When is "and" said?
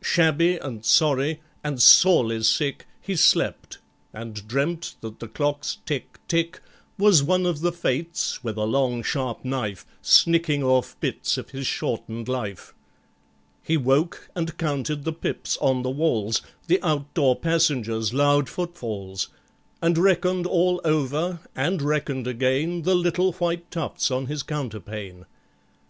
0.56-0.82, 1.62-1.78, 4.14-4.48, 14.34-14.56, 19.82-19.98, 21.54-21.82